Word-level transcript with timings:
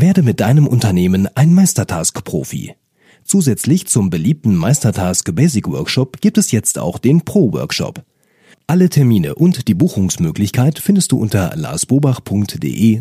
Werde 0.00 0.22
mit 0.22 0.38
deinem 0.38 0.68
Unternehmen 0.68 1.28
ein 1.34 1.52
Meistertask-Profi. 1.52 2.76
Zusätzlich 3.24 3.88
zum 3.88 4.10
beliebten 4.10 4.54
Meistertask 4.54 5.34
Basic 5.34 5.66
Workshop 5.66 6.20
gibt 6.20 6.38
es 6.38 6.52
jetzt 6.52 6.78
auch 6.78 6.98
den 6.98 7.22
Pro 7.22 7.52
Workshop. 7.52 8.04
Alle 8.68 8.90
Termine 8.90 9.34
und 9.34 9.66
die 9.66 9.74
Buchungsmöglichkeit 9.74 10.78
findest 10.78 11.10
du 11.10 11.18
unter 11.18 11.56
larsbobach.de 11.56 13.00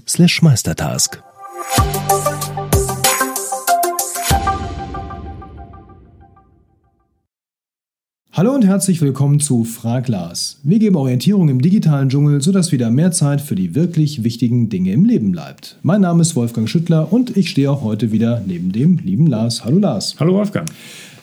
Hallo 8.37 8.53
und 8.53 8.67
herzlich 8.67 9.01
willkommen 9.01 9.39
zu 9.39 9.63
Frag 9.63 10.07
Lars. 10.07 10.59
Wir 10.61 10.77
geben 10.77 10.95
Orientierung 10.95 11.49
im 11.49 11.59
digitalen 11.59 12.09
Dschungel, 12.09 12.39
sodass 12.39 12.71
wieder 12.71 12.91
mehr 12.91 13.11
Zeit 13.11 13.41
für 13.41 13.55
die 13.55 13.73
wirklich 13.73 14.23
wichtigen 14.23 14.69
Dinge 14.69 14.91
im 14.91 15.05
Leben 15.05 15.31
bleibt. 15.31 15.79
Mein 15.81 16.01
Name 16.01 16.21
ist 16.21 16.35
Wolfgang 16.35 16.69
Schüttler 16.69 17.11
und 17.11 17.35
ich 17.35 17.49
stehe 17.49 17.71
auch 17.71 17.81
heute 17.81 18.11
wieder 18.11 18.43
neben 18.45 18.71
dem 18.71 18.97
lieben 18.97 19.25
Lars. 19.25 19.65
Hallo 19.65 19.79
Lars. 19.79 20.17
Hallo 20.19 20.35
Wolfgang. 20.35 20.69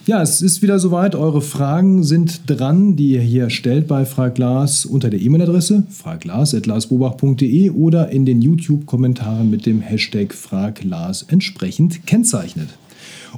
Ja, 0.07 0.23
es 0.23 0.43
ist 0.43 0.61
wieder 0.61 0.81
soweit. 0.81 1.15
Eure 1.15 1.41
Fragen 1.41 2.03
sind 2.03 2.51
dran, 2.51 2.97
die 2.97 3.13
ihr 3.13 3.23
hier 3.23 3.49
stellt 3.49 3.87
bei 3.87 4.05
Frag 4.07 4.37
Lars 4.37 4.85
unter 4.85 5.09
der 5.09 5.21
E-Mail-Adresse 5.21 5.85
fraglars.larsbobach.de 5.89 7.71
oder 7.71 8.11
in 8.11 8.27
den 8.27 8.43
YouTube-Kommentaren 8.43 9.49
mit 9.49 9.67
dem 9.67 9.83
Hashtag 9.83 10.35
FragLars 10.35 11.27
entsprechend 11.29 12.09
kennzeichnet. 12.09 12.71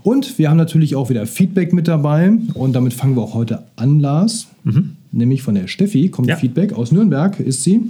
Und 0.02 0.38
wir 0.38 0.50
haben 0.50 0.56
natürlich 0.56 0.96
auch 0.96 1.10
wieder 1.10 1.26
Feedback 1.26 1.72
mit 1.72 1.88
dabei. 1.88 2.32
Und 2.54 2.74
damit 2.74 2.94
fangen 2.94 3.16
wir 3.16 3.22
auch 3.22 3.34
heute 3.34 3.62
an, 3.76 4.00
Lars. 4.00 4.48
Mhm. 4.64 4.92
Nämlich 5.12 5.42
von 5.42 5.54
der 5.54 5.66
Steffi 5.66 6.08
kommt 6.08 6.28
ja. 6.28 6.36
Feedback. 6.36 6.72
Aus 6.72 6.92
Nürnberg 6.92 7.40
ist 7.40 7.62
sie. 7.62 7.80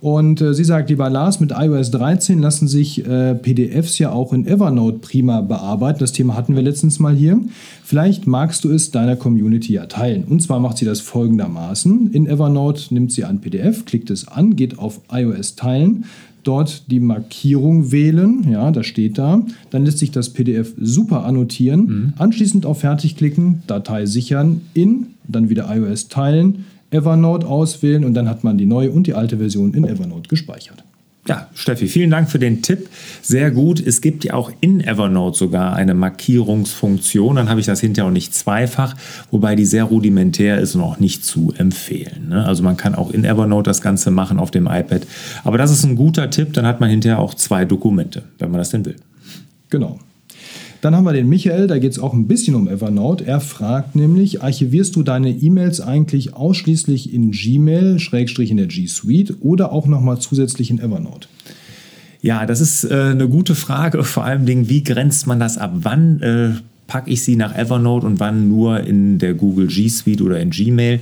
Und 0.00 0.40
äh, 0.40 0.54
sie 0.54 0.64
sagt, 0.64 0.90
lieber 0.90 1.08
Lars, 1.08 1.40
mit 1.40 1.52
iOS 1.56 1.90
13 1.90 2.38
lassen 2.38 2.68
sich 2.68 3.06
äh, 3.06 3.34
PDFs 3.34 3.98
ja 3.98 4.12
auch 4.12 4.32
in 4.32 4.46
Evernote 4.46 4.98
prima 4.98 5.40
bearbeiten. 5.40 5.98
Das 6.00 6.12
Thema 6.12 6.36
hatten 6.36 6.54
wir 6.54 6.62
letztens 6.62 6.98
mal 6.98 7.14
hier. 7.14 7.40
Vielleicht 7.82 8.26
magst 8.26 8.64
du 8.64 8.70
es 8.70 8.90
deiner 8.90 9.16
Community 9.16 9.72
ja 9.72 9.86
teilen. 9.86 10.24
Und 10.24 10.42
zwar 10.42 10.60
macht 10.60 10.78
sie 10.78 10.84
das 10.84 11.00
folgendermaßen. 11.00 12.12
In 12.12 12.26
Evernote 12.26 12.92
nimmt 12.92 13.12
sie 13.12 13.24
ein 13.24 13.40
PDF, 13.40 13.84
klickt 13.84 14.10
es 14.10 14.28
an, 14.28 14.56
geht 14.56 14.78
auf 14.78 15.00
iOS 15.10 15.56
teilen, 15.56 16.04
dort 16.46 16.90
die 16.90 17.00
Markierung 17.00 17.90
wählen, 17.92 18.46
ja, 18.50 18.70
das 18.70 18.86
steht 18.86 19.18
da. 19.18 19.42
Dann 19.70 19.84
lässt 19.84 19.98
sich 19.98 20.10
das 20.10 20.30
PDF 20.30 20.74
super 20.80 21.24
annotieren. 21.24 21.86
Mhm. 21.86 22.12
Anschließend 22.18 22.66
auf 22.66 22.80
Fertig 22.80 23.16
klicken, 23.16 23.62
Datei 23.66 24.06
sichern, 24.06 24.60
in, 24.74 25.08
dann 25.26 25.48
wieder 25.50 25.74
iOS 25.74 26.08
teilen, 26.08 26.64
Evernote 26.90 27.46
auswählen 27.46 28.04
und 28.04 28.14
dann 28.14 28.28
hat 28.28 28.44
man 28.44 28.58
die 28.58 28.66
neue 28.66 28.90
und 28.90 29.06
die 29.06 29.14
alte 29.14 29.38
Version 29.38 29.74
in 29.74 29.84
Evernote 29.84 30.28
gespeichert. 30.28 30.84
Ja, 31.28 31.48
Steffi, 31.54 31.88
vielen 31.88 32.10
Dank 32.10 32.30
für 32.30 32.38
den 32.38 32.62
Tipp. 32.62 32.88
Sehr 33.20 33.50
gut. 33.50 33.84
Es 33.84 34.00
gibt 34.00 34.24
ja 34.24 34.34
auch 34.34 34.52
in 34.60 34.80
Evernote 34.80 35.36
sogar 35.36 35.74
eine 35.74 35.94
Markierungsfunktion. 35.94 37.36
Dann 37.36 37.48
habe 37.48 37.58
ich 37.58 37.66
das 37.66 37.80
hinterher 37.80 38.08
auch 38.08 38.12
nicht 38.12 38.32
zweifach, 38.32 38.94
wobei 39.32 39.56
die 39.56 39.64
sehr 39.64 39.84
rudimentär 39.84 40.60
ist 40.60 40.76
und 40.76 40.82
auch 40.82 41.00
nicht 41.00 41.24
zu 41.24 41.52
empfehlen. 41.56 42.28
Ne? 42.28 42.46
Also 42.46 42.62
man 42.62 42.76
kann 42.76 42.94
auch 42.94 43.10
in 43.10 43.24
Evernote 43.24 43.68
das 43.68 43.82
Ganze 43.82 44.12
machen 44.12 44.38
auf 44.38 44.52
dem 44.52 44.66
iPad. 44.66 45.06
Aber 45.42 45.58
das 45.58 45.72
ist 45.72 45.84
ein 45.84 45.96
guter 45.96 46.30
Tipp. 46.30 46.52
Dann 46.52 46.64
hat 46.64 46.80
man 46.80 46.90
hinterher 46.90 47.18
auch 47.18 47.34
zwei 47.34 47.64
Dokumente, 47.64 48.22
wenn 48.38 48.52
man 48.52 48.58
das 48.58 48.70
denn 48.70 48.84
will. 48.84 48.96
Genau. 49.68 49.98
Dann 50.80 50.94
haben 50.94 51.04
wir 51.04 51.12
den 51.12 51.28
Michael, 51.28 51.66
da 51.66 51.78
geht 51.78 51.92
es 51.92 51.98
auch 51.98 52.12
ein 52.12 52.26
bisschen 52.26 52.54
um 52.54 52.68
Evernote. 52.68 53.26
Er 53.26 53.40
fragt 53.40 53.96
nämlich, 53.96 54.42
archivierst 54.42 54.94
du 54.96 55.02
deine 55.02 55.30
E-Mails 55.30 55.80
eigentlich 55.80 56.34
ausschließlich 56.34 57.12
in 57.12 57.30
Gmail, 57.30 57.98
Schrägstrich 57.98 58.50
in 58.50 58.58
der 58.58 58.66
G 58.66 58.86
Suite 58.86 59.36
oder 59.40 59.72
auch 59.72 59.86
nochmal 59.86 60.18
zusätzlich 60.18 60.70
in 60.70 60.78
Evernote? 60.78 61.28
Ja, 62.22 62.46
das 62.46 62.60
ist 62.60 62.84
äh, 62.84 62.94
eine 62.94 63.28
gute 63.28 63.54
Frage. 63.54 64.02
Vor 64.04 64.24
allem, 64.24 64.46
wie 64.46 64.82
grenzt 64.82 65.26
man 65.26 65.40
das 65.40 65.58
ab? 65.58 65.72
Wann 65.82 66.20
äh, 66.22 66.50
packe 66.86 67.10
ich 67.10 67.22
sie 67.22 67.36
nach 67.36 67.56
Evernote 67.56 68.06
und 68.06 68.20
wann 68.20 68.48
nur 68.48 68.80
in 68.80 69.18
der 69.18 69.34
Google 69.34 69.68
G 69.68 69.88
Suite 69.88 70.22
oder 70.22 70.40
in 70.40 70.50
Gmail? 70.50 71.00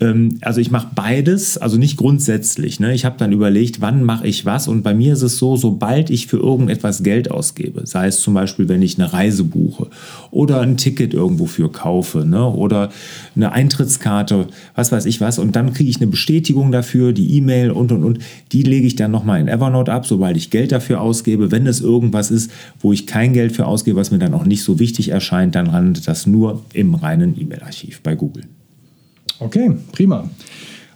Ähm, 0.00 0.38
also 0.40 0.60
ich 0.60 0.70
mache 0.70 0.88
beides, 0.94 1.58
also 1.58 1.76
nicht 1.76 1.96
grundsätzlich. 1.96 2.80
Ne? 2.80 2.94
Ich 2.94 3.04
habe 3.04 3.16
dann 3.18 3.32
überlegt, 3.32 3.80
wann 3.80 4.02
mache 4.02 4.26
ich 4.26 4.44
was 4.44 4.68
und 4.68 4.82
bei 4.82 4.94
mir 4.94 5.12
ist 5.12 5.22
es 5.22 5.38
so, 5.38 5.56
sobald 5.56 6.10
ich 6.10 6.26
für 6.26 6.38
irgendetwas 6.38 7.02
Geld 7.02 7.30
ausgebe, 7.30 7.86
sei 7.86 8.08
es 8.08 8.20
zum 8.20 8.34
Beispiel, 8.34 8.68
wenn 8.68 8.82
ich 8.82 8.98
eine 8.98 9.12
Reise 9.12 9.44
buche 9.44 9.88
oder 10.30 10.60
ein 10.60 10.76
Ticket 10.76 11.14
irgendwo 11.14 11.46
für 11.46 11.70
kaufe 11.70 12.24
ne? 12.26 12.44
oder 12.44 12.90
eine 13.36 13.52
Eintrittskarte, 13.52 14.48
was 14.74 14.90
weiß 14.90 15.06
ich 15.06 15.20
was 15.20 15.38
und 15.38 15.54
dann 15.56 15.72
kriege 15.72 15.90
ich 15.90 15.96
eine 15.96 16.08
Bestätigung 16.08 16.72
dafür, 16.72 17.12
die 17.12 17.36
E-Mail 17.36 17.70
und 17.70 17.92
und 17.92 18.04
und, 18.04 18.18
die 18.52 18.62
lege 18.62 18.86
ich 18.86 18.96
dann 18.96 19.10
nochmal 19.10 19.40
in 19.40 19.48
Evernote 19.48 19.92
ab, 19.92 20.06
sobald 20.06 20.36
ich 20.36 20.50
Geld 20.50 20.72
dafür 20.72 21.00
ausgebe. 21.00 21.50
Wenn 21.50 21.66
es 21.66 21.80
irgendwas 21.80 22.30
ist, 22.30 22.50
wo 22.80 22.92
ich 22.92 23.06
kein 23.06 23.32
Geld 23.32 23.52
für 23.52 23.66
ausgebe, 23.66 23.98
was 23.98 24.10
mir 24.10 24.18
dann 24.18 24.34
auch 24.34 24.44
nicht 24.44 24.62
so 24.62 24.78
wichtig 24.78 25.10
erscheint, 25.10 25.54
dann 25.54 25.66
landet 25.66 26.06
das 26.08 26.26
nur 26.26 26.62
im 26.72 26.94
reinen 26.94 27.38
E-Mail-Archiv 27.40 28.00
bei 28.00 28.14
Google. 28.14 28.44
Okay, 29.40 29.72
prima. 29.92 30.28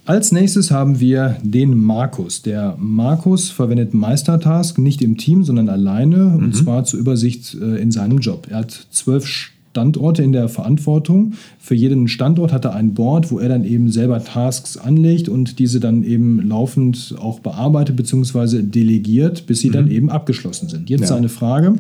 Als 0.08 0.32
nächstes 0.32 0.70
haben 0.70 1.00
wir 1.00 1.36
den 1.42 1.78
Markus. 1.78 2.40
Der 2.40 2.76
Markus 2.78 3.50
verwendet 3.50 3.92
Meistertask 3.92 4.78
nicht 4.78 5.02
im 5.02 5.18
Team, 5.18 5.44
sondern 5.44 5.68
alleine 5.68 6.16
mhm. 6.16 6.44
und 6.44 6.56
zwar 6.56 6.84
zur 6.84 6.98
Übersicht 6.98 7.54
äh, 7.60 7.76
in 7.76 7.90
seinem 7.90 8.18
Job. 8.18 8.46
Er 8.48 8.60
hat 8.60 8.86
zwölf 8.90 9.26
Standorte 9.26 10.22
in 10.22 10.32
der 10.32 10.48
Verantwortung. 10.48 11.34
Für 11.58 11.74
jeden 11.74 12.08
Standort 12.08 12.54
hat 12.54 12.64
er 12.64 12.74
ein 12.74 12.94
Board, 12.94 13.30
wo 13.30 13.38
er 13.38 13.50
dann 13.50 13.64
eben 13.64 13.90
selber 13.90 14.24
Tasks 14.24 14.78
anlegt 14.78 15.28
und 15.28 15.58
diese 15.58 15.78
dann 15.78 16.02
eben 16.04 16.40
laufend 16.48 17.14
auch 17.20 17.40
bearbeitet 17.40 17.96
bzw. 17.96 18.62
delegiert, 18.62 19.46
bis 19.46 19.60
sie 19.60 19.68
mhm. 19.68 19.72
dann 19.74 19.90
eben 19.90 20.10
abgeschlossen 20.10 20.70
sind. 20.70 20.88
Jetzt 20.88 21.02
ja. 21.02 21.06
seine 21.08 21.28
Frage. 21.28 21.76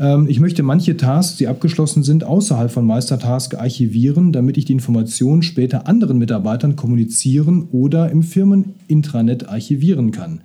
Ähm, 0.00 0.26
ich 0.28 0.40
möchte 0.40 0.62
manche 0.62 0.96
Tasks, 0.96 1.36
die 1.36 1.46
abgeschlossen 1.46 2.02
sind, 2.02 2.24
außerhalb 2.24 2.72
von 2.72 2.86
Meistertask 2.86 3.54
archivieren, 3.54 4.32
damit 4.32 4.56
ich 4.56 4.64
die 4.64 4.72
Informationen 4.72 5.42
später 5.42 5.86
anderen 5.86 6.18
Mitarbeitern 6.18 6.74
kommunizieren 6.74 7.68
oder 7.70 8.10
im 8.10 8.22
Firmenintranet 8.22 9.48
archivieren 9.48 10.10
kann. 10.10 10.40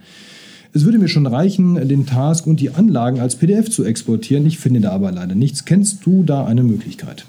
Es 0.74 0.84
würde 0.84 1.00
mir 1.00 1.08
schon 1.08 1.26
reichen, 1.26 1.76
den 1.88 2.06
Task 2.06 2.46
und 2.46 2.60
die 2.60 2.72
Anlagen 2.72 3.22
als 3.22 3.38
PDF 3.38 3.70
zu 3.70 3.86
exportieren. 3.86 4.46
Ich 4.46 4.60
finde 4.60 4.82
da 4.82 4.92
aber 4.92 5.10
leider 5.14 5.34
nichts. 5.34 5.64
Kennst 5.64 6.06
du 6.06 6.24
da 6.24 6.46
eine 6.46 6.64
Möglichkeit? 6.64 7.26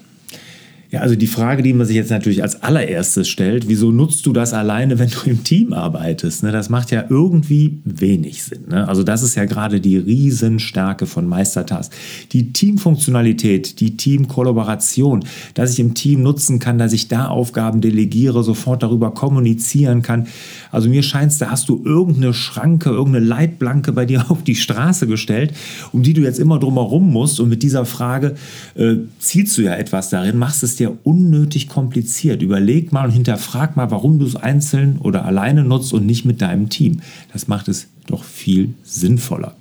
Ja, 0.90 1.00
also 1.00 1.16
die 1.16 1.26
Frage, 1.26 1.62
die 1.64 1.72
man 1.72 1.86
sich 1.86 1.96
jetzt 1.96 2.10
natürlich 2.10 2.42
als 2.42 2.62
allererstes 2.62 3.28
stellt, 3.28 3.66
wieso 3.68 3.90
nutzt 3.90 4.24
du 4.24 4.32
das 4.32 4.52
alleine, 4.52 5.00
wenn 5.00 5.10
du 5.10 5.28
im 5.28 5.42
Team 5.42 5.72
arbeitest? 5.72 6.44
Ne, 6.44 6.52
das 6.52 6.68
macht 6.68 6.92
ja 6.92 7.04
irgendwie 7.08 7.80
wenig 7.84 8.44
Sinn. 8.44 8.66
Ne? 8.68 8.86
Also 8.86 9.02
das 9.02 9.22
ist 9.22 9.34
ja 9.34 9.46
gerade 9.46 9.80
die 9.80 9.96
Riesenstärke 9.96 11.06
von 11.06 11.26
Meistertask. 11.26 11.92
Die 12.32 12.52
Teamfunktionalität, 12.52 13.80
die 13.80 13.96
Teamkollaboration, 13.96 15.24
dass 15.54 15.72
ich 15.72 15.80
im 15.80 15.94
Team 15.94 16.22
nutzen 16.22 16.60
kann, 16.60 16.78
dass 16.78 16.92
ich 16.92 17.08
da 17.08 17.26
Aufgaben 17.26 17.80
delegiere, 17.80 18.44
sofort 18.44 18.84
darüber 18.84 19.12
kommunizieren 19.12 20.02
kann. 20.02 20.28
Also 20.70 20.88
mir 20.88 21.02
scheint 21.02 21.32
es, 21.32 21.38
da 21.38 21.50
hast 21.50 21.68
du 21.68 21.82
irgendeine 21.84 22.32
Schranke, 22.32 22.90
irgendeine 22.90 23.26
Leitblanke 23.26 23.92
bei 23.92 24.06
dir 24.06 24.26
auf 24.30 24.44
die 24.44 24.54
Straße 24.54 25.08
gestellt, 25.08 25.52
um 25.90 26.04
die 26.04 26.14
du 26.14 26.22
jetzt 26.22 26.38
immer 26.38 26.60
drumherum 26.60 27.10
musst. 27.10 27.40
Und 27.40 27.48
mit 27.48 27.64
dieser 27.64 27.84
Frage 27.84 28.36
äh, 28.76 28.94
zielst 29.18 29.58
du 29.58 29.62
ja 29.62 29.74
etwas 29.74 30.10
darin, 30.10 30.38
machst 30.38 30.62
es 30.62 30.75
dir 30.76 30.98
unnötig 31.02 31.68
kompliziert. 31.68 32.42
Überleg 32.42 32.92
mal 32.92 33.06
und 33.06 33.12
hinterfrag 33.12 33.76
mal, 33.76 33.90
warum 33.90 34.18
du 34.18 34.26
es 34.26 34.36
einzeln 34.36 34.98
oder 34.98 35.24
alleine 35.24 35.64
nutzt 35.64 35.92
und 35.92 36.06
nicht 36.06 36.24
mit 36.24 36.40
deinem 36.42 36.68
Team. 36.68 37.00
Das 37.32 37.48
macht 37.48 37.68
es 37.68 37.88
doch 38.06 38.24
viel 38.24 38.74
sinnvoller. 38.82 39.56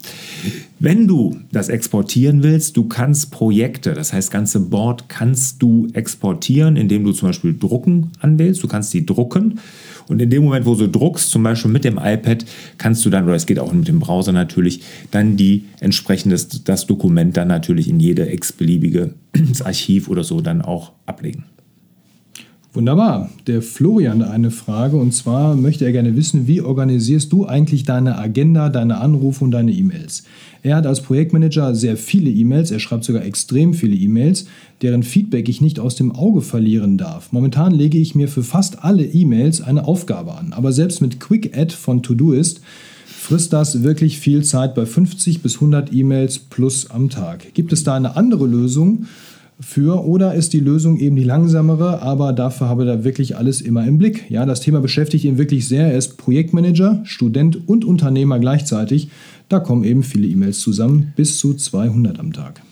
Wenn 0.86 1.08
du 1.08 1.36
das 1.52 1.70
exportieren 1.70 2.44
willst, 2.44 2.78
du 2.78 2.84
kannst 2.88 3.32
Projekte, 3.32 3.94
das 3.96 4.14
heißt 4.14 4.30
ganze 4.30 4.60
Board 4.60 5.10
kannst 5.10 5.60
du 5.64 5.88
exportieren, 5.94 6.76
indem 6.76 7.04
du 7.04 7.12
zum 7.12 7.30
Beispiel 7.30 7.58
Drucken 7.58 8.12
anwählst. 8.20 8.62
Du 8.62 8.68
kannst 8.68 8.94
die 8.94 9.04
drucken 9.04 9.60
und 10.08 10.22
in 10.22 10.30
dem 10.30 10.44
Moment, 10.44 10.68
wo 10.68 10.76
du 10.76 10.88
druckst, 10.88 11.32
zum 11.32 11.42
Beispiel 11.42 11.72
mit 11.72 11.86
dem 11.86 11.98
iPad, 11.98 12.46
kannst 12.78 13.04
du 13.04 13.10
dann, 13.10 13.24
oder 13.24 13.34
es 13.34 13.48
geht 13.48 13.58
auch 13.58 13.74
mit 13.74 13.88
dem 13.88 14.00
Browser 14.00 14.32
natürlich, 14.32 14.82
dann 15.10 15.38
die 15.38 15.64
entsprechendes 15.80 16.64
das 16.64 16.86
Dokument 16.86 17.36
dann 17.36 17.48
natürlich 17.48 17.88
in 17.88 18.00
jede 18.00 18.32
x-beliebige 18.32 19.16
Archiv 19.64 20.08
oder 20.08 20.24
so 20.24 20.40
dann 20.40 20.62
auch 20.62 20.92
ablegen. 21.08 21.46
Wunderbar. 22.76 23.30
Der 23.48 23.62
Florian 23.62 24.22
eine 24.22 24.52
Frage 24.52 24.98
und 24.98 25.14
zwar 25.14 25.56
möchte 25.56 25.86
er 25.86 25.94
gerne 25.94 26.18
wissen, 26.18 26.46
wie 26.46 26.60
organisierst 26.60 27.32
du 27.32 27.46
eigentlich 27.46 27.86
deine 27.86 28.18
Agenda, 28.18 28.68
deine 28.68 28.98
Anrufe 28.98 29.46
und 29.46 29.52
deine 29.52 29.72
E-Mails? 29.72 30.24
Er 30.62 30.76
hat 30.76 30.86
als 30.86 31.02
Projektmanager 31.02 31.74
sehr 31.74 31.96
viele 31.96 32.30
E-Mails, 32.30 32.72
er 32.72 32.80
schreibt 32.80 33.06
sogar 33.06 33.24
extrem 33.24 33.74
viele 33.74 33.96
E-Mails, 33.96 34.48
deren 34.82 35.04
Feedback 35.04 35.48
ich 35.48 35.62
nicht 35.62 35.80
aus 35.80 35.96
dem 35.96 36.12
Auge 36.12 36.42
verlieren 36.42 36.98
darf. 36.98 37.32
Momentan 37.32 37.72
lege 37.72 37.98
ich 37.98 38.14
mir 38.14 38.28
für 38.28 38.44
fast 38.44 38.84
alle 38.84 39.06
E-Mails 39.06 39.62
eine 39.62 39.88
Aufgabe 39.88 40.34
an, 40.34 40.52
aber 40.52 40.74
selbst 40.74 41.02
mit 41.02 41.22
Quick 41.22 41.58
Add 41.58 41.74
von 41.74 42.04
Todoist 42.04 42.60
frisst 43.06 43.54
das 43.54 43.84
wirklich 43.84 44.20
viel 44.20 44.44
Zeit 44.44 44.76
bei 44.76 44.86
50 44.86 45.42
bis 45.42 45.56
100 45.56 45.94
E-Mails 45.94 46.40
plus 46.40 46.90
am 46.90 47.10
Tag. 47.10 47.54
Gibt 47.54 47.72
es 47.72 47.86
da 47.86 47.96
eine 47.96 48.18
andere 48.18 48.46
Lösung? 48.48 49.06
Für 49.60 50.06
oder 50.06 50.34
ist 50.34 50.54
die 50.54 50.60
Lösung 50.60 50.98
eben 50.98 51.16
die 51.16 51.24
langsamere, 51.24 52.02
aber 52.02 52.34
dafür 52.34 52.68
habe 52.68 52.84
er 52.84 52.98
da 52.98 53.04
wirklich 53.04 53.38
alles 53.38 53.62
immer 53.62 53.86
im 53.86 53.98
Blick. 53.98 54.30
Ja, 54.30 54.46
das 54.46 54.60
Thema 54.60 54.82
beschäftigt 54.82 55.24
ihn 55.24 55.38
wirklich 55.38 55.68
sehr. 55.68 55.92
Er 55.92 55.98
ist 55.98 56.18
Projektmanager, 56.18 57.02
Student 57.04 57.68
und 57.68 57.86
Unternehmer 57.86 58.40
gleichzeitig. 58.40 59.10
Da 59.48 59.60
kommen 59.60 59.84
eben 59.84 60.04
viele 60.04 60.28
E-Mails 60.28 60.60
zusammen, 60.60 61.14
bis 61.16 61.38
zu 61.38 61.54
200 61.54 62.20
am 62.20 62.34
Tag. 62.34 62.65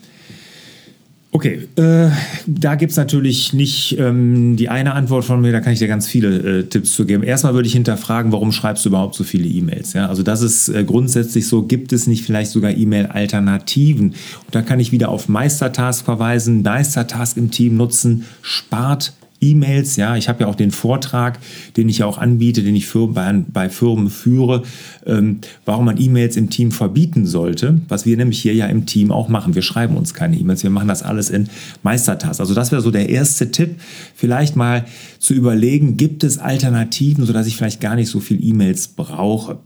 Okay, 1.36 1.66
äh, 1.74 2.10
da 2.46 2.76
gibt 2.76 2.92
es 2.92 2.96
natürlich 2.96 3.52
nicht 3.52 3.98
ähm, 3.98 4.54
die 4.54 4.68
eine 4.68 4.94
Antwort 4.94 5.24
von 5.24 5.40
mir, 5.40 5.50
da 5.50 5.60
kann 5.60 5.72
ich 5.72 5.80
dir 5.80 5.88
ganz 5.88 6.06
viele 6.06 6.60
äh, 6.60 6.62
Tipps 6.62 6.94
zu 6.94 7.06
geben. 7.06 7.24
Erstmal 7.24 7.54
würde 7.54 7.66
ich 7.66 7.72
hinterfragen, 7.72 8.30
warum 8.30 8.52
schreibst 8.52 8.84
du 8.84 8.90
überhaupt 8.90 9.16
so 9.16 9.24
viele 9.24 9.48
E-Mails? 9.48 9.94
Ja? 9.94 10.06
Also 10.06 10.22
das 10.22 10.42
ist 10.42 10.68
äh, 10.68 10.84
grundsätzlich 10.84 11.48
so, 11.48 11.64
gibt 11.64 11.92
es 11.92 12.06
nicht 12.06 12.24
vielleicht 12.24 12.52
sogar 12.52 12.70
E-Mail-Alternativen? 12.70 14.10
Und 14.10 14.54
da 14.54 14.62
kann 14.62 14.78
ich 14.78 14.92
wieder 14.92 15.08
auf 15.08 15.28
Meistertask 15.28 16.04
verweisen. 16.04 16.62
Meistertask 16.62 17.36
im 17.36 17.50
Team 17.50 17.76
nutzen, 17.76 18.26
spart 18.40 19.12
E-Mails. 19.50 19.96
Ja, 19.96 20.16
ich 20.16 20.28
habe 20.28 20.44
ja 20.44 20.46
auch 20.46 20.54
den 20.54 20.70
Vortrag, 20.70 21.38
den 21.76 21.88
ich 21.88 21.98
ja 21.98 22.06
auch 22.06 22.18
anbiete, 22.18 22.62
den 22.62 22.74
ich 22.76 22.86
für, 22.86 23.08
bei, 23.08 23.44
bei 23.48 23.68
Firmen 23.68 24.10
führe, 24.10 24.62
ähm, 25.06 25.40
warum 25.64 25.84
man 25.86 26.00
E-Mails 26.00 26.36
im 26.36 26.50
Team 26.50 26.72
verbieten 26.72 27.26
sollte, 27.26 27.80
was 27.88 28.06
wir 28.06 28.16
nämlich 28.16 28.40
hier 28.40 28.54
ja 28.54 28.66
im 28.66 28.86
Team 28.86 29.10
auch 29.10 29.28
machen. 29.28 29.54
Wir 29.54 29.62
schreiben 29.62 29.96
uns 29.96 30.14
keine 30.14 30.36
E-Mails, 30.36 30.62
wir 30.62 30.70
machen 30.70 30.88
das 30.88 31.02
alles 31.02 31.30
in 31.30 31.48
Meistertask. 31.82 32.40
Also 32.40 32.54
das 32.54 32.72
wäre 32.72 32.82
so 32.82 32.90
der 32.90 33.08
erste 33.08 33.50
Tipp, 33.50 33.76
vielleicht 34.14 34.56
mal 34.56 34.84
zu 35.18 35.34
überlegen, 35.34 35.96
gibt 35.96 36.24
es 36.24 36.38
Alternativen, 36.38 37.26
sodass 37.26 37.46
ich 37.46 37.56
vielleicht 37.56 37.80
gar 37.80 37.94
nicht 37.94 38.08
so 38.08 38.20
viel 38.20 38.42
E-Mails 38.42 38.88
brauche. 38.88 39.58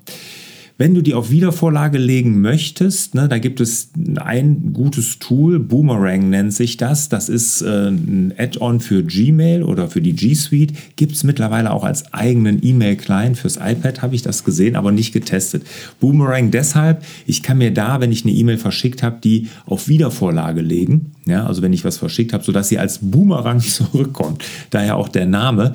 Wenn 0.80 0.94
du 0.94 1.02
die 1.02 1.14
auf 1.14 1.32
Wiedervorlage 1.32 1.98
legen 1.98 2.40
möchtest, 2.40 3.16
ne, 3.16 3.28
da 3.28 3.38
gibt 3.38 3.60
es 3.60 3.90
ein 4.20 4.72
gutes 4.72 5.18
Tool, 5.18 5.58
Boomerang 5.58 6.30
nennt 6.30 6.54
sich 6.54 6.76
das. 6.76 7.08
Das 7.08 7.28
ist 7.28 7.62
äh, 7.62 7.88
ein 7.88 8.32
Add-on 8.38 8.78
für 8.78 9.02
Gmail 9.02 9.64
oder 9.64 9.88
für 9.88 10.00
die 10.00 10.12
G 10.12 10.34
Suite. 10.34 10.72
Gibt 10.94 11.14
es 11.14 11.24
mittlerweile 11.24 11.72
auch 11.72 11.82
als 11.82 12.14
eigenen 12.14 12.64
E-Mail-Client 12.64 13.36
fürs 13.36 13.56
iPad, 13.56 14.02
habe 14.02 14.14
ich 14.14 14.22
das 14.22 14.44
gesehen, 14.44 14.76
aber 14.76 14.92
nicht 14.92 15.12
getestet. 15.12 15.64
Boomerang 15.98 16.52
deshalb, 16.52 17.04
ich 17.26 17.42
kann 17.42 17.58
mir 17.58 17.74
da, 17.74 18.00
wenn 18.00 18.12
ich 18.12 18.22
eine 18.22 18.32
E-Mail 18.32 18.58
verschickt 18.58 19.02
habe, 19.02 19.18
die 19.22 19.48
auf 19.66 19.88
Wiedervorlage 19.88 20.60
legen. 20.60 21.10
Ja, 21.26 21.44
also 21.44 21.60
wenn 21.60 21.72
ich 21.72 21.84
was 21.84 21.98
verschickt 21.98 22.32
habe, 22.32 22.44
sodass 22.44 22.68
sie 22.68 22.78
als 22.78 23.00
Boomerang 23.02 23.58
zurückkommt. 23.60 24.44
Daher 24.70 24.94
auch 24.94 25.08
der 25.08 25.26
Name. 25.26 25.72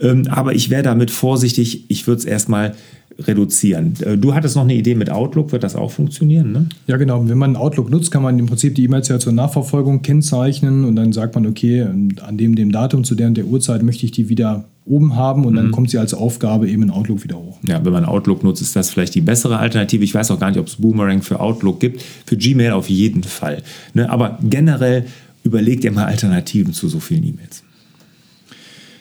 Ähm, 0.00 0.26
aber 0.30 0.54
ich 0.54 0.70
wäre 0.70 0.82
damit 0.82 1.10
vorsichtig. 1.10 1.84
Ich 1.88 2.06
würde 2.06 2.20
es 2.20 2.24
erstmal 2.24 2.74
reduzieren. 3.18 3.94
Äh, 4.00 4.16
du 4.16 4.34
hattest 4.34 4.56
noch 4.56 4.62
eine 4.62 4.74
Idee 4.74 4.94
mit 4.94 5.10
Outlook, 5.10 5.52
wird 5.52 5.64
das 5.64 5.74
auch 5.74 5.90
funktionieren? 5.90 6.52
Ne? 6.52 6.66
Ja, 6.86 6.96
genau. 6.96 7.28
Wenn 7.28 7.38
man 7.38 7.56
Outlook 7.56 7.90
nutzt, 7.90 8.10
kann 8.10 8.22
man 8.22 8.38
im 8.38 8.46
Prinzip 8.46 8.74
die 8.74 8.84
E-Mails 8.84 9.08
ja 9.08 9.18
zur 9.18 9.32
Nachverfolgung 9.32 10.02
kennzeichnen 10.02 10.84
und 10.84 10.96
dann 10.96 11.12
sagt 11.12 11.34
man, 11.34 11.46
okay, 11.46 11.82
an 11.82 12.38
dem, 12.38 12.54
dem 12.54 12.70
Datum 12.70 13.04
zu 13.04 13.14
der 13.14 13.28
und 13.28 13.36
der 13.36 13.46
Uhrzeit 13.46 13.82
möchte 13.82 14.06
ich 14.06 14.12
die 14.12 14.28
wieder 14.28 14.64
oben 14.84 15.16
haben 15.16 15.44
und 15.44 15.52
mhm. 15.52 15.56
dann 15.56 15.70
kommt 15.72 15.90
sie 15.90 15.98
als 15.98 16.14
Aufgabe 16.14 16.68
eben 16.68 16.82
in 16.82 16.90
Outlook 16.90 17.24
wieder 17.24 17.36
hoch. 17.36 17.58
Ja, 17.66 17.84
wenn 17.84 17.92
man 17.92 18.04
Outlook 18.04 18.42
nutzt, 18.44 18.62
ist 18.62 18.76
das 18.76 18.90
vielleicht 18.90 19.14
die 19.14 19.20
bessere 19.20 19.58
Alternative. 19.58 20.02
Ich 20.04 20.14
weiß 20.14 20.30
auch 20.30 20.38
gar 20.38 20.50
nicht, 20.50 20.60
ob 20.60 20.68
es 20.68 20.76
Boomerang 20.76 21.22
für 21.22 21.40
Outlook 21.40 21.80
gibt. 21.80 22.02
Für 22.24 22.36
Gmail 22.36 22.72
auf 22.72 22.88
jeden 22.88 23.24
Fall. 23.24 23.62
Ne? 23.94 24.08
Aber 24.08 24.38
generell 24.42 25.04
überlegt 25.42 25.84
ihr 25.84 25.92
mal 25.92 26.06
Alternativen 26.06 26.72
zu 26.72 26.88
so 26.88 27.00
vielen 27.00 27.24
E-Mails. 27.24 27.64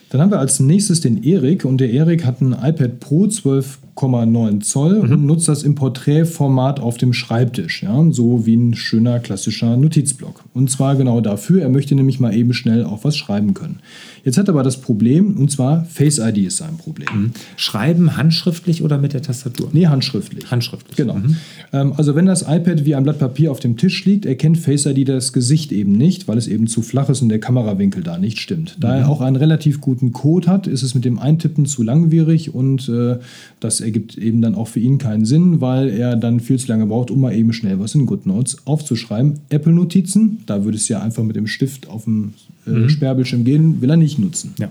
Dann 0.10 0.22
haben 0.22 0.32
wir 0.32 0.40
als 0.40 0.60
nächstes 0.60 1.02
den 1.02 1.24
Erik 1.24 1.66
und 1.66 1.80
der 1.80 1.92
Erik 1.92 2.26
hat 2.26 2.42
ein 2.42 2.54
iPad 2.54 3.00
Pro 3.00 3.28
12 3.28 3.80
5,9 3.98 4.62
Zoll 4.62 5.04
mhm. 5.04 5.12
und 5.12 5.26
nutzt 5.26 5.48
das 5.48 5.64
im 5.64 5.76
Porträtformat 5.76 6.80
auf 6.80 6.98
dem 6.98 7.14
Schreibtisch, 7.14 7.84
ja, 7.84 8.06
so 8.12 8.46
wie 8.46 8.56
ein 8.56 8.76
schöner 8.76 9.20
klassischer 9.20 9.76
Notizblock. 9.76 10.44
Und 10.54 10.70
zwar 10.70 10.96
genau 10.96 11.20
dafür, 11.22 11.62
er 11.62 11.70
möchte 11.70 11.96
nämlich 11.96 12.20
mal 12.20 12.34
eben 12.34 12.54
schnell 12.54 12.84
auch 12.84 13.04
was 13.04 13.18
schreiben 13.18 13.54
können. 13.54 13.80
Jetzt 14.24 14.38
hat 14.38 14.50
er 14.50 14.54
aber 14.54 14.64
das 14.64 14.82
Problem, 14.82 15.38
und 15.38 15.50
zwar 15.52 15.86
Face 15.86 16.20
ID 16.20 16.40
ist 16.40 16.58
sein 16.58 16.78
Problem. 16.78 17.08
Mhm. 17.14 17.32
Schreiben 17.56 18.18
handschriftlich 18.18 18.84
oder 18.84 18.98
mit 18.98 19.14
der 19.14 19.22
Tastatur? 19.22 19.70
Nee, 19.72 19.88
handschriftlich. 19.88 20.52
Handschriftlich. 20.52 20.98
Genau. 20.98 21.16
Mhm. 21.16 21.38
Ähm, 21.74 21.94
also 21.96 22.14
wenn 22.16 22.26
das 22.26 22.42
iPad 22.42 22.86
wie 22.86 22.96
ein 22.96 23.04
Blatt 23.04 23.20
Papier 23.20 23.52
auf 23.52 23.60
dem 23.60 23.78
Tisch 23.78 24.06
liegt, 24.06 24.26
erkennt 24.26 24.58
Face 24.58 24.86
ID 24.86 25.08
das 25.08 25.34
Gesicht 25.34 25.72
eben 25.72 25.94
nicht, 25.94 26.28
weil 26.28 26.38
es 26.38 26.48
eben 26.48 26.68
zu 26.68 26.82
flach 26.82 27.10
ist 27.10 27.22
und 27.22 27.30
der 27.30 27.40
Kamerawinkel 27.40 28.04
da 28.04 28.18
nicht 28.18 28.40
stimmt. 28.40 28.78
Da 28.80 28.96
er 28.96 29.06
mhm. 29.06 29.12
auch 29.12 29.22
einen 29.22 29.38
relativ 29.38 29.82
guten 29.82 30.12
Code 30.12 30.48
hat, 30.48 30.68
ist 30.68 30.84
es 30.84 30.94
mit 30.94 31.06
dem 31.06 31.20
Eintippen 31.20 31.66
zu 31.66 31.82
langwierig 31.82 32.54
und 32.54 32.90
äh, 32.90 33.18
das 33.60 33.80
ergibt 33.88 34.18
eben 34.18 34.42
dann 34.42 34.54
auch 34.54 34.68
für 34.68 34.80
ihn 34.80 35.00
keinen 35.00 35.26
Sinn, 35.26 35.60
weil 35.62 35.90
er 35.90 36.16
dann 36.16 36.40
viel 36.40 36.60
zu 36.60 36.68
lange 36.68 36.86
braucht, 36.86 37.10
um 37.10 37.22
mal 37.22 37.34
eben 37.34 37.54
schnell 37.54 37.80
was 37.80 37.96
in 37.96 38.06
GoodNotes 38.06 38.66
aufzuschreiben. 38.66 39.40
Apple-Notizen, 39.50 40.44
da 40.46 40.64
würde 40.64 40.78
es 40.78 40.88
ja 40.88 41.02
einfach 41.02 41.24
mit 41.24 41.36
dem 41.36 41.48
Stift 41.48 41.90
auf 41.90 42.04
dem 42.04 42.34
äh, 42.68 42.72
mhm. 42.72 42.90
Sperrbildschirm 42.90 43.44
gehen, 43.44 43.82
will 43.82 43.90
er 43.90 43.98
nicht 43.98 44.20
nutzen. 44.20 44.54
Ja. 44.60 44.70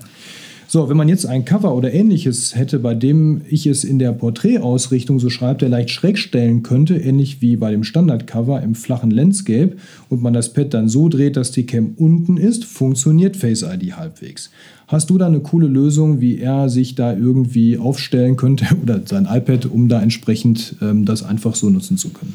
So, 0.69 0.89
wenn 0.89 0.97
man 0.97 1.09
jetzt 1.09 1.27
ein 1.27 1.45
Cover 1.45 1.75
oder 1.75 1.93
ähnliches 1.93 2.57
hätte, 2.57 2.81
bei 2.81 2.95
dem 2.95 3.43
ich 3.49 3.67
es 3.67 3.85
in 3.85 4.01
der 4.01 4.13
Porträtausrichtung, 4.13 5.21
so 5.21 5.31
schreibt 5.31 5.63
er, 5.63 5.69
leicht 5.69 5.91
schräg 5.91 6.19
stellen 6.19 6.65
könnte, 6.65 6.97
ähnlich 6.97 7.41
wie 7.41 7.57
bei 7.57 7.71
dem 7.71 7.85
Standardcover 7.85 8.61
im 8.63 8.75
flachen 8.75 9.13
Landscape, 9.13 9.77
und 10.09 10.23
man 10.23 10.33
das 10.33 10.53
Pad 10.53 10.75
dann 10.75 10.89
so 10.89 11.09
dreht, 11.09 11.37
dass 11.37 11.53
die 11.53 11.67
Cam 11.67 11.95
unten 11.97 12.37
ist, 12.37 12.65
funktioniert 12.65 13.37
Face 13.37 13.63
ID 13.63 13.97
halbwegs. 13.97 14.51
Hast 14.89 15.11
du 15.11 15.19
da 15.19 15.27
eine 15.27 15.41
coole 15.41 15.69
Lösung, 15.69 16.21
wie 16.21 16.39
er 16.39 16.69
sich 16.69 16.97
da 16.97 17.13
irgendwie 17.13 17.79
aufstellen 17.79 18.37
könnte 18.37 18.67
oder 18.83 19.01
sein 19.05 19.29
iPad, 19.31 19.67
um 19.67 19.89
da 19.89 20.03
entsprechend 20.03 20.75
ähm, 20.83 21.05
das 21.05 21.23
einfach 21.23 21.55
so 21.55 21.71
nutzen 21.71 21.97
zu 21.97 22.11
können? 22.11 22.35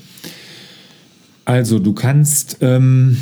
Also 1.44 1.80
du 1.80 1.92
kannst 1.94 2.58
ähm, 2.62 3.18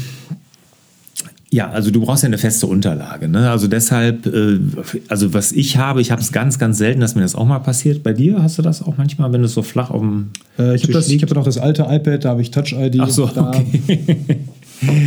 ja, 1.52 1.70
also 1.70 1.90
du 1.90 2.02
brauchst 2.02 2.22
ja 2.22 2.28
eine 2.28 2.38
feste 2.38 2.68
Unterlage. 2.68 3.28
Ne? 3.28 3.50
Also 3.50 3.68
deshalb, 3.68 4.28
äh, 4.28 4.60
also 5.08 5.34
was 5.34 5.52
ich 5.52 5.78
habe, 5.78 6.00
ich 6.00 6.12
habe 6.12 6.22
es 6.22 6.32
ganz, 6.32 6.60
ganz 6.60 6.78
selten, 6.78 7.02
dass 7.02 7.16
mir 7.16 7.22
das 7.22 7.34
auch 7.34 7.46
mal 7.46 7.60
passiert. 7.60 8.04
Bei 8.04 8.14
dir 8.14 8.44
hast 8.44 8.60
du 8.60 8.62
das 8.62 8.84
auch 8.84 8.98
manchmal, 8.98 9.34
wenn 9.34 9.44
es 9.44 9.54
so 9.54 9.64
flach 9.64 9.90
auf 9.90 10.02
dem 10.02 10.30
äh, 10.60 10.76
Ich 10.76 10.84
habe 10.84 11.00
hab 11.00 11.34
noch 11.34 11.46
das 11.46 11.58
alte 11.58 11.88
iPad, 11.90 12.26
da 12.26 12.30
habe 12.30 12.42
ich 12.42 12.52
Touch-ID. 12.52 12.98
Ach 13.00 13.10
so, 13.10 13.24
okay. 13.24 13.66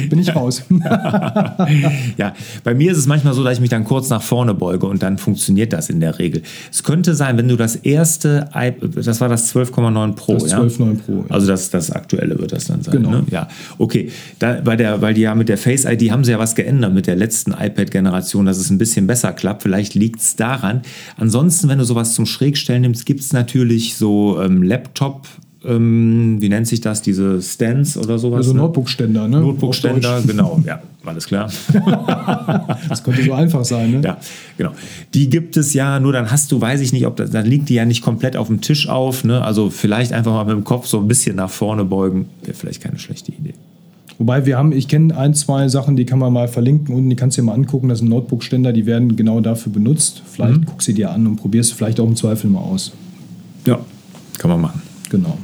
bin 0.08 0.18
ich 0.18 0.34
raus. 0.34 0.62
ja, 2.16 2.34
bei 2.64 2.74
mir 2.74 2.92
ist 2.92 2.98
es 2.98 3.06
manchmal 3.06 3.34
so, 3.34 3.44
dass 3.44 3.54
ich 3.54 3.60
mich 3.60 3.70
dann 3.70 3.84
kurz 3.84 4.08
nach 4.08 4.22
vorne 4.22 4.54
beuge 4.54 4.86
und 4.86 5.02
dann 5.02 5.18
funktioniert 5.18 5.72
das 5.72 5.90
in 5.90 6.00
der 6.00 6.18
Regel. 6.18 6.42
Es 6.70 6.82
könnte 6.82 7.14
sein, 7.14 7.36
wenn 7.36 7.48
du 7.48 7.56
das 7.56 7.76
erste, 7.76 8.48
das 8.94 9.20
war 9.20 9.28
das 9.28 9.54
12,9 9.54 10.12
Pro, 10.14 10.34
das 10.34 10.54
12,9 10.54 10.80
ja? 10.80 11.00
Pro. 11.04 11.12
Ja. 11.12 11.24
Also 11.34 11.46
das, 11.46 11.70
das 11.70 11.90
aktuelle 11.90 12.38
wird 12.38 12.52
das 12.52 12.66
dann 12.66 12.82
sein. 12.82 12.92
Genau. 12.92 13.10
Ne? 13.10 13.24
Ja, 13.30 13.48
okay. 13.78 14.10
Da, 14.38 14.60
bei 14.64 14.76
der, 14.76 15.00
weil 15.02 15.14
die 15.14 15.22
ja 15.22 15.34
mit 15.34 15.48
der 15.48 15.58
Face 15.58 15.84
ID 15.84 16.10
haben 16.10 16.24
sie 16.24 16.32
ja 16.32 16.38
was 16.38 16.54
geändert 16.54 16.92
mit 16.92 17.06
der 17.06 17.16
letzten 17.16 17.52
iPad-Generation, 17.52 18.46
dass 18.46 18.58
es 18.58 18.70
ein 18.70 18.78
bisschen 18.78 19.06
besser 19.06 19.32
klappt. 19.32 19.62
Vielleicht 19.62 19.94
liegt 19.94 20.20
es 20.20 20.36
daran. 20.36 20.82
Ansonsten, 21.16 21.68
wenn 21.68 21.78
du 21.78 21.84
sowas 21.84 22.14
zum 22.14 22.26
Schrägstellen 22.26 22.82
nimmst, 22.82 23.06
gibt 23.06 23.20
es 23.20 23.32
natürlich 23.32 23.96
so 23.96 24.40
ähm, 24.40 24.62
Laptop- 24.62 25.28
ähm, 25.64 26.36
wie 26.40 26.48
nennt 26.48 26.66
sich 26.66 26.80
das, 26.80 27.02
diese 27.02 27.40
Stands 27.40 27.96
oder 27.96 28.18
sowas? 28.18 28.38
Also 28.38 28.52
ne? 28.52 28.60
Notebook-Ständer, 28.60 29.28
ne? 29.28 29.40
Notebook-Ständer, 29.40 30.22
genau, 30.26 30.60
ja, 30.66 30.82
alles 31.04 31.26
klar. 31.26 31.50
das 32.88 33.02
könnte 33.04 33.22
so 33.22 33.32
einfach 33.32 33.64
sein, 33.64 33.92
ne? 33.92 34.00
Ja, 34.02 34.18
genau. 34.56 34.72
Die 35.14 35.28
gibt 35.28 35.56
es 35.56 35.74
ja, 35.74 36.00
nur 36.00 36.12
dann 36.12 36.30
hast 36.30 36.50
du, 36.52 36.60
weiß 36.60 36.80
ich 36.80 36.92
nicht, 36.92 37.06
ob 37.06 37.16
das, 37.16 37.30
dann 37.30 37.46
liegt 37.46 37.68
die 37.68 37.74
ja 37.74 37.84
nicht 37.84 38.02
komplett 38.02 38.36
auf 38.36 38.48
dem 38.48 38.60
Tisch 38.60 38.88
auf, 38.88 39.24
ne? 39.24 39.42
Also 39.42 39.70
vielleicht 39.70 40.12
einfach 40.12 40.32
mal 40.32 40.44
mit 40.44 40.54
dem 40.54 40.64
Kopf 40.64 40.86
so 40.86 40.98
ein 40.98 41.08
bisschen 41.08 41.36
nach 41.36 41.50
vorne 41.50 41.84
beugen, 41.84 42.26
wäre 42.42 42.54
vielleicht 42.54 42.82
keine 42.82 42.98
schlechte 42.98 43.32
Idee. 43.32 43.54
Wobei 44.18 44.46
wir 44.46 44.56
haben, 44.56 44.72
ich 44.72 44.88
kenne 44.88 45.16
ein, 45.16 45.34
zwei 45.34 45.68
Sachen, 45.68 45.96
die 45.96 46.04
kann 46.04 46.18
man 46.18 46.32
mal 46.32 46.46
verlinken 46.46 46.94
und 46.94 47.08
die 47.08 47.16
kannst 47.16 47.36
du 47.36 47.42
dir 47.42 47.46
mal 47.46 47.54
angucken. 47.54 47.88
Das 47.88 48.00
sind 48.00 48.08
Notebook-Ständer, 48.08 48.72
die 48.72 48.86
werden 48.86 49.16
genau 49.16 49.40
dafür 49.40 49.72
benutzt. 49.72 50.22
Vielleicht 50.30 50.60
mhm. 50.60 50.66
guck 50.66 50.82
sie 50.82 50.94
dir 50.94 51.10
an 51.10 51.26
und 51.26 51.36
probierst 51.36 51.72
vielleicht 51.72 51.98
auch 51.98 52.06
im 52.06 52.14
Zweifel 52.14 52.50
mal 52.50 52.60
aus. 52.60 52.92
Ja, 53.66 53.80
kann 54.38 54.50
man 54.50 54.60
machen. 54.60 54.82
Genau. 55.10 55.38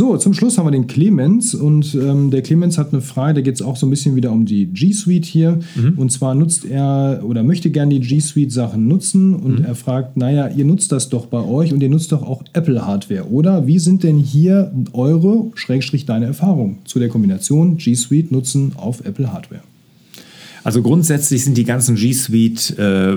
So, 0.00 0.16
zum 0.16 0.32
Schluss 0.32 0.56
haben 0.56 0.64
wir 0.64 0.70
den 0.70 0.86
Clemens 0.86 1.54
und 1.54 1.94
ähm, 1.94 2.30
der 2.30 2.40
Clemens 2.40 2.78
hat 2.78 2.94
eine 2.94 3.02
Frage, 3.02 3.34
da 3.34 3.40
geht 3.42 3.56
es 3.56 3.60
auch 3.60 3.76
so 3.76 3.86
ein 3.86 3.90
bisschen 3.90 4.16
wieder 4.16 4.32
um 4.32 4.46
die 4.46 4.64
G 4.64 4.94
Suite 4.94 5.26
hier. 5.26 5.60
Mhm. 5.74 5.98
Und 5.98 6.10
zwar 6.10 6.34
nutzt 6.34 6.64
er 6.64 7.20
oder 7.22 7.42
möchte 7.42 7.68
gerne 7.68 8.00
die 8.00 8.00
G 8.00 8.18
Suite 8.18 8.50
Sachen 8.50 8.88
nutzen 8.88 9.34
und 9.34 9.58
mhm. 9.58 9.64
er 9.66 9.74
fragt, 9.74 10.16
naja, 10.16 10.48
ihr 10.48 10.64
nutzt 10.64 10.90
das 10.90 11.10
doch 11.10 11.26
bei 11.26 11.44
euch 11.44 11.74
und 11.74 11.82
ihr 11.82 11.90
nutzt 11.90 12.12
doch 12.12 12.22
auch 12.22 12.42
Apple 12.54 12.86
Hardware, 12.86 13.30
oder? 13.30 13.66
Wie 13.66 13.78
sind 13.78 14.02
denn 14.02 14.16
hier 14.16 14.72
eure, 14.94 15.50
Schrägstrich 15.54 16.06
deine 16.06 16.24
Erfahrungen 16.24 16.78
zu 16.86 16.98
der 16.98 17.10
Kombination 17.10 17.76
G 17.76 17.94
Suite 17.94 18.32
nutzen 18.32 18.72
auf 18.76 19.04
Apple 19.04 19.30
Hardware? 19.30 19.60
Also 20.64 20.80
grundsätzlich 20.80 21.44
sind 21.44 21.58
die 21.58 21.64
ganzen 21.64 21.96
G 21.96 22.14
Suite 22.14 22.78
äh, 22.78 23.16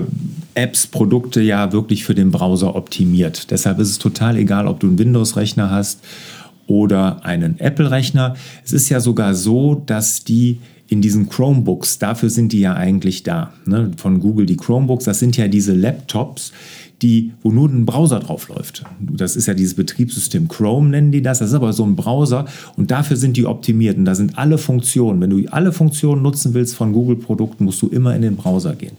Apps, 0.54 0.86
Produkte 0.86 1.40
ja 1.40 1.72
wirklich 1.72 2.04
für 2.04 2.14
den 2.14 2.30
Browser 2.30 2.76
optimiert. 2.76 3.50
Deshalb 3.50 3.78
ist 3.78 3.88
es 3.88 3.98
total 3.98 4.36
egal, 4.36 4.66
ob 4.66 4.80
du 4.80 4.86
einen 4.86 4.98
Windows-Rechner 4.98 5.70
hast 5.70 6.00
oder 6.66 7.24
einen 7.24 7.58
Apple-Rechner. 7.58 8.36
Es 8.64 8.72
ist 8.72 8.88
ja 8.88 9.00
sogar 9.00 9.34
so, 9.34 9.74
dass 9.86 10.24
die 10.24 10.60
in 10.88 11.00
diesen 11.00 11.28
Chromebooks, 11.28 11.98
dafür 11.98 12.30
sind 12.30 12.52
die 12.52 12.60
ja 12.60 12.74
eigentlich 12.74 13.22
da, 13.22 13.52
ne? 13.64 13.90
von 13.96 14.20
Google 14.20 14.46
die 14.46 14.56
Chromebooks, 14.56 15.04
das 15.04 15.18
sind 15.18 15.36
ja 15.36 15.48
diese 15.48 15.72
Laptops, 15.72 16.52
die, 17.02 17.32
wo 17.42 17.50
nur 17.50 17.68
ein 17.68 17.84
Browser 17.84 18.20
drauf 18.20 18.48
läuft. 18.48 18.84
Das 19.00 19.36
ist 19.36 19.46
ja 19.46 19.54
dieses 19.54 19.74
Betriebssystem 19.74 20.48
Chrome, 20.48 20.90
nennen 20.90 21.12
die 21.12 21.22
das. 21.22 21.40
Das 21.40 21.48
ist 21.48 21.54
aber 21.54 21.72
so 21.72 21.84
ein 21.84 21.96
Browser 21.96 22.46
und 22.76 22.90
dafür 22.90 23.16
sind 23.16 23.36
die 23.36 23.46
optimiert. 23.46 23.98
Und 23.98 24.04
da 24.04 24.14
sind 24.14 24.38
alle 24.38 24.58
Funktionen. 24.58 25.20
Wenn 25.20 25.30
du 25.30 25.46
alle 25.50 25.72
Funktionen 25.72 26.22
nutzen 26.22 26.54
willst 26.54 26.76
von 26.76 26.92
Google-Produkten, 26.92 27.64
musst 27.64 27.82
du 27.82 27.88
immer 27.88 28.14
in 28.14 28.22
den 28.22 28.36
Browser 28.36 28.74
gehen. 28.74 28.96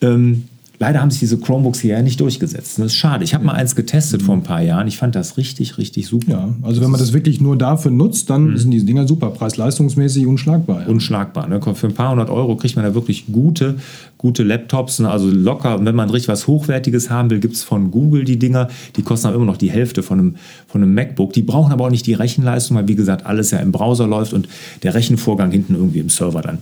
Ähm, 0.00 0.44
leider 0.82 1.00
haben 1.00 1.12
sich 1.12 1.20
diese 1.20 1.38
Chromebooks 1.38 1.78
hier 1.78 1.94
ja 1.94 2.02
nicht 2.02 2.18
durchgesetzt. 2.18 2.76
Das 2.80 2.86
ist 2.86 2.96
schade. 2.96 3.22
Ich 3.22 3.34
habe 3.34 3.44
mal 3.44 3.52
eins 3.52 3.76
getestet 3.76 4.20
vor 4.20 4.34
ein 4.34 4.42
paar 4.42 4.62
Jahren. 4.62 4.88
Ich 4.88 4.96
fand 4.96 5.14
das 5.14 5.36
richtig, 5.36 5.78
richtig 5.78 6.08
super. 6.08 6.32
Ja, 6.32 6.54
also 6.62 6.80
wenn 6.80 6.90
man 6.90 6.98
das 6.98 7.12
wirklich 7.12 7.40
nur 7.40 7.56
dafür 7.56 7.92
nutzt, 7.92 8.30
dann 8.30 8.56
sind 8.58 8.72
diese 8.72 8.84
Dinger 8.84 9.06
super. 9.06 9.30
Preis-leistungsmäßig 9.30 10.26
unschlagbar. 10.26 10.80
Ja. 10.80 10.88
unschlagbar. 10.88 11.46
Ne? 11.46 11.60
Für 11.62 11.86
ein 11.86 11.94
paar 11.94 12.10
hundert 12.10 12.30
Euro 12.30 12.56
kriegt 12.56 12.74
man 12.74 12.84
da 12.84 12.96
wirklich 12.96 13.26
gute, 13.30 13.76
gute 14.18 14.42
Laptops. 14.42 14.98
Ne? 14.98 15.08
Also 15.08 15.30
locker, 15.30 15.78
Und 15.78 15.86
wenn 15.86 15.94
man 15.94 16.10
richtig 16.10 16.26
was 16.26 16.48
Hochwertiges 16.48 17.10
haben 17.10 17.30
will, 17.30 17.38
gibt 17.38 17.54
es 17.54 17.62
von 17.62 17.92
Google 17.92 18.24
die 18.24 18.40
Dinger. 18.40 18.66
Die 18.96 19.02
kosten 19.02 19.28
aber 19.28 19.36
immer 19.36 19.44
noch 19.44 19.58
die 19.58 19.70
Hälfte 19.70 20.02
von 20.02 20.18
einem, 20.18 20.34
von 20.66 20.82
einem 20.82 20.94
MacBook. 20.94 21.32
Die 21.32 21.42
brauchen 21.42 21.70
aber 21.70 21.84
auch 21.84 21.90
nicht 21.90 22.08
die 22.08 22.14
Rechenleistung, 22.14 22.76
weil 22.76 22.88
wie 22.88 22.96
gesagt, 22.96 23.24
alles 23.24 23.52
ja 23.52 23.58
im 23.58 23.70
Browser 23.70 24.08
läuft 24.08 24.32
und 24.32 24.48
der 24.82 24.94
Rechenvorgang 24.94 25.52
hinten 25.52 25.76
irgendwie 25.76 26.00
im 26.00 26.08
Server 26.08 26.42
dann, 26.42 26.58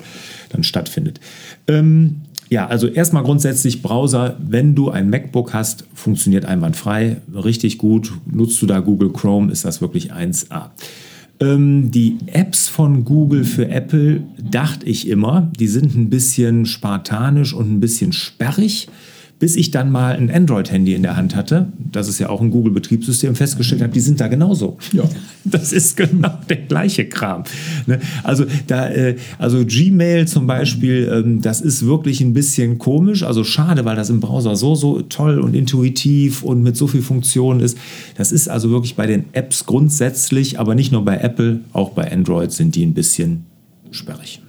dann 0.51 0.63
stattfindet. 0.63 1.21
Ähm, 1.67 2.17
ja, 2.51 2.67
also 2.67 2.89
erstmal 2.89 3.23
grundsätzlich 3.23 3.81
Browser, 3.81 4.37
wenn 4.41 4.75
du 4.75 4.91
ein 4.91 5.09
MacBook 5.09 5.55
hast, 5.55 5.85
funktioniert 5.95 6.45
einwandfrei, 6.45 7.19
richtig 7.33 7.79
gut. 7.79 8.13
Nutzt 8.27 8.61
du 8.61 8.67
da 8.67 8.81
Google 8.81 9.11
Chrome, 9.11 9.53
ist 9.53 9.65
das 9.65 9.81
wirklich 9.81 10.13
1A. 10.13 10.71
Ähm, 11.39 11.93
die 11.93 12.19
Apps 12.27 12.69
von 12.69 13.05
Google 13.05 13.45
für 13.45 13.69
Apple, 13.69 14.25
dachte 14.43 14.85
ich 14.87 15.07
immer, 15.07 15.49
die 15.61 15.69
sind 15.69 15.95
ein 15.95 16.11
bisschen 16.11 16.67
spartanisch 16.67 17.55
und 17.55 17.73
ein 17.73 17.79
bisschen 17.79 18.13
sperrig 18.13 18.89
bis 19.41 19.57
ich 19.57 19.71
dann 19.71 19.91
mal 19.91 20.15
ein 20.17 20.31
Android-Handy 20.31 20.95
in 20.95 21.03
der 21.03 21.17
Hand 21.17 21.35
hatte, 21.35 21.73
das 21.91 22.09
ist 22.09 22.19
ja 22.21 22.29
auch 22.29 22.43
ein 22.43 22.51
Google-Betriebssystem, 22.51 23.35
festgestellt 23.35 23.81
habe, 23.81 23.93
die 23.93 24.01
sind 24.01 24.21
da 24.21 24.29
genauso. 24.29 24.79
Ja. 24.93 25.03
Das 25.43 25.73
ist 25.73 25.97
genau 25.97 26.39
der 26.51 26.59
gleiche 26.59 27.07
Kram. 27.07 27.45
Ne? 27.87 27.99
Also, 28.23 28.45
da, 28.67 28.91
äh, 28.91 29.17
also 29.39 29.65
Gmail 29.65 30.29
zum 30.29 30.47
Beispiel, 30.47 31.11
ähm, 31.11 31.41
das 31.41 31.63
ist 31.63 31.87
wirklich 31.87 32.21
ein 32.21 32.35
bisschen 32.35 32.77
komisch, 32.77 33.23
also 33.23 33.43
schade, 33.43 33.87
weil 33.87 33.97
das 33.97 34.11
im 34.11 34.21
Browser 34.21 34.55
so, 34.55 34.75
so 34.75 35.01
toll 35.01 35.39
und 35.39 35.57
intuitiv 35.57 36.43
und 36.43 36.63
mit 36.63 36.77
so 36.77 36.87
viel 36.87 37.01
Funktionen 37.01 37.61
ist. 37.61 37.79
Das 38.19 38.33
ist 38.33 38.49
also 38.49 38.71
wirklich 38.71 38.97
bei 38.97 39.07
den 39.07 39.25
Apps 39.33 39.65
grundsätzlich, 39.65 40.61
aber 40.61 40.75
nicht 40.75 40.93
nur 40.93 41.07
bei 41.07 41.17
Apple, 41.17 41.61
auch 41.73 41.93
bei 41.93 42.13
Android 42.13 42.53
sind 42.53 42.77
die 42.77 42.85
ein 42.85 42.93
bisschen 42.93 43.47
sperrig. 43.91 44.43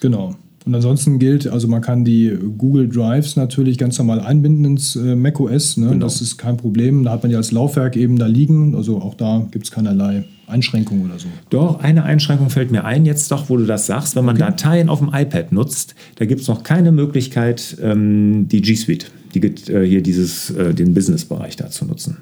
Genau. 0.00 0.36
Und 0.68 0.74
ansonsten 0.74 1.18
gilt, 1.18 1.46
also 1.46 1.66
man 1.66 1.80
kann 1.80 2.04
die 2.04 2.36
Google 2.58 2.90
Drives 2.90 3.36
natürlich 3.36 3.78
ganz 3.78 3.96
normal 3.96 4.20
einbinden 4.20 4.66
ins 4.66 4.96
äh, 4.96 5.16
macOS. 5.16 5.78
Ne? 5.78 5.88
Genau. 5.88 6.04
Das 6.04 6.20
ist 6.20 6.36
kein 6.36 6.58
Problem. 6.58 7.04
Da 7.04 7.12
hat 7.12 7.22
man 7.22 7.32
ja 7.32 7.38
als 7.38 7.52
Laufwerk 7.52 7.96
eben 7.96 8.18
da 8.18 8.26
liegen. 8.26 8.74
Also 8.74 8.98
auch 8.98 9.14
da 9.14 9.46
gibt 9.50 9.64
es 9.64 9.70
keinerlei 9.70 10.24
Einschränkungen 10.46 11.06
oder 11.06 11.18
so. 11.18 11.28
Doch, 11.48 11.80
eine 11.80 12.02
Einschränkung 12.02 12.50
fällt 12.50 12.70
mir 12.70 12.84
ein, 12.84 13.06
jetzt 13.06 13.30
doch, 13.32 13.48
wo 13.48 13.56
du 13.56 13.64
das 13.64 13.86
sagst. 13.86 14.14
Wenn 14.14 14.26
man 14.26 14.36
Dateien 14.36 14.90
auf 14.90 14.98
dem 14.98 15.08
iPad 15.10 15.52
nutzt, 15.52 15.94
da 16.16 16.26
gibt 16.26 16.42
es 16.42 16.48
noch 16.48 16.64
keine 16.64 16.92
Möglichkeit, 16.92 17.78
ähm, 17.82 18.46
die 18.48 18.60
G 18.60 18.74
Suite, 18.74 19.10
die, 19.34 19.40
gibt, 19.40 19.70
äh, 19.70 19.86
hier 19.86 20.02
dieses, 20.02 20.50
äh, 20.50 20.74
den 20.74 20.92
Business-Bereich 20.92 21.56
da 21.56 21.70
zu 21.70 21.86
nutzen. 21.86 22.18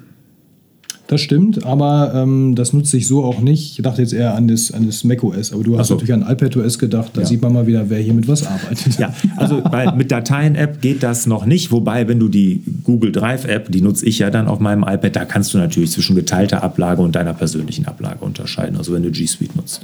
Das 1.07 1.21
stimmt, 1.21 1.65
aber 1.65 2.11
ähm, 2.13 2.53
das 2.55 2.73
nutze 2.73 2.97
ich 2.97 3.07
so 3.07 3.23
auch 3.23 3.39
nicht. 3.39 3.77
Ich 3.77 3.81
dachte 3.83 4.01
jetzt 4.01 4.11
eher 4.13 4.35
an 4.35 4.49
das, 4.49 4.71
an 4.71 4.85
das 4.85 5.05
macOS, 5.05 5.53
aber 5.53 5.63
du 5.63 5.77
hast 5.79 5.87
so. 5.87 5.93
natürlich 5.95 6.13
an 6.13 6.21
iPadOS 6.29 6.77
gedacht. 6.79 7.11
Da 7.13 7.21
Ja. 7.21 7.27
sieht 7.27 7.41
man 7.41 7.53
mal 7.53 7.65
wieder, 7.65 7.89
wer 7.89 7.99
hier 7.99 8.13
mit 8.13 8.27
was 8.27 8.45
arbeitet. 8.45 8.99
Ja, 8.99 9.13
also 9.37 9.63
mit 9.95 10.11
Dateien-App 10.11 10.81
geht 10.81 11.03
das 11.03 11.25
noch 11.25 11.45
nicht. 11.45 11.71
Wobei, 11.71 12.07
wenn 12.09 12.19
du 12.19 12.27
die 12.27 12.61
Google 12.83 13.13
Drive-App, 13.13 13.71
die 13.71 13.81
nutze 13.81 14.05
ich 14.05 14.19
ja 14.19 14.29
dann 14.29 14.47
auf 14.47 14.59
meinem 14.59 14.83
iPad, 14.83 15.15
da 15.15 15.23
kannst 15.25 15.53
du 15.53 15.57
natürlich 15.57 15.91
zwischen 15.91 16.15
geteilter 16.15 16.61
Ablage 16.61 17.01
und 17.01 17.15
deiner 17.15 17.33
persönlichen 17.33 17.85
Ablage 17.85 18.25
unterscheiden. 18.25 18.75
Also 18.77 18.91
wenn 18.93 19.03
du 19.03 19.11
G 19.11 19.25
Suite 19.27 19.55
nutzt. 19.55 19.81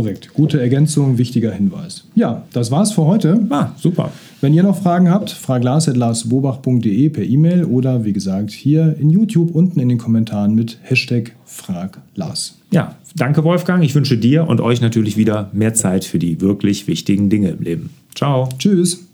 Korrekt. 0.00 0.32
Gute 0.32 0.58
Ergänzung, 0.58 1.18
wichtiger 1.18 1.52
Hinweis. 1.52 2.04
Ja, 2.14 2.44
das 2.54 2.70
war's 2.70 2.90
für 2.92 3.04
heute. 3.04 3.44
Ah, 3.50 3.72
super. 3.76 4.10
Wenn 4.40 4.54
ihr 4.54 4.62
noch 4.62 4.80
Fragen 4.80 5.10
habt, 5.10 5.28
fraglas.larsbobach.de 5.28 7.10
per 7.10 7.22
E-Mail 7.22 7.66
oder 7.66 8.02
wie 8.06 8.14
gesagt 8.14 8.50
hier 8.50 8.96
in 8.98 9.10
YouTube 9.10 9.54
unten 9.54 9.78
in 9.78 9.90
den 9.90 9.98
Kommentaren 9.98 10.54
mit 10.54 10.78
Hashtag 10.80 11.36
FragLars. 11.44 12.56
Ja, 12.70 12.96
danke 13.14 13.44
Wolfgang. 13.44 13.84
Ich 13.84 13.94
wünsche 13.94 14.16
dir 14.16 14.48
und 14.48 14.62
euch 14.62 14.80
natürlich 14.80 15.18
wieder 15.18 15.50
mehr 15.52 15.74
Zeit 15.74 16.06
für 16.06 16.18
die 16.18 16.40
wirklich 16.40 16.86
wichtigen 16.86 17.28
Dinge 17.28 17.50
im 17.50 17.62
Leben. 17.62 17.90
Ciao. 18.14 18.48
Tschüss. 18.58 19.06